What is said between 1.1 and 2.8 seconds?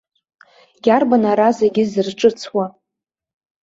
ара зегь зырҿыцуа?